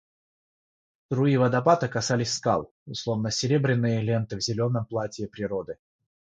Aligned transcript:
Струи 1.09 1.37
водопада 1.37 1.87
касались 1.87 2.33
скал, 2.33 2.73
словно 2.91 3.29
серебряные 3.29 4.01
ленты 4.01 4.33
на 4.37 4.41
зеленом 4.41 4.87
платье 4.87 5.27
природы. 5.27 5.77